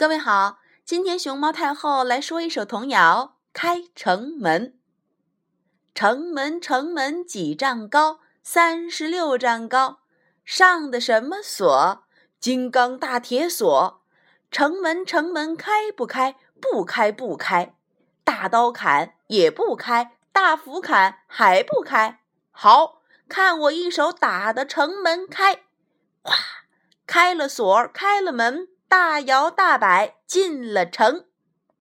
[0.00, 4.68] 各位好，今天熊猫太后来说一首童谣《开城门》。
[5.94, 9.98] 城门城门几丈高，三十六丈高，
[10.42, 12.04] 上的什么锁？
[12.38, 14.02] 金刚大铁锁。
[14.50, 16.36] 城门城门开不开？
[16.58, 17.76] 不开不开。
[18.24, 22.22] 大刀砍也不开，大斧砍还不开。
[22.50, 25.64] 好看我一手打的城门开，
[26.22, 26.34] 哗，
[27.06, 28.68] 开了锁，开了门。
[28.90, 31.26] 大摇大摆进了城。